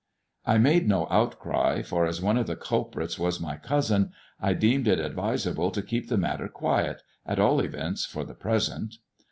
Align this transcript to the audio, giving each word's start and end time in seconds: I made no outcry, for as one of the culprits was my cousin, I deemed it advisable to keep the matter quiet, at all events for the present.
I 0.47 0.57
made 0.57 0.87
no 0.89 1.05
outcry, 1.11 1.83
for 1.83 2.07
as 2.07 2.23
one 2.23 2.35
of 2.35 2.47
the 2.47 2.55
culprits 2.55 3.19
was 3.19 3.39
my 3.39 3.55
cousin, 3.57 4.13
I 4.41 4.53
deemed 4.55 4.87
it 4.87 4.97
advisable 4.99 5.69
to 5.69 5.83
keep 5.83 6.09
the 6.09 6.17
matter 6.17 6.47
quiet, 6.47 7.03
at 7.23 7.37
all 7.37 7.59
events 7.59 8.03
for 8.03 8.23
the 8.23 8.33
present. 8.33 8.95